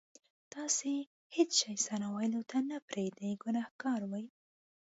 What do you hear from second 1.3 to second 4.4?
هېڅ شی ثنا ویلو ته نه پرېږدئ ګناهګار وئ.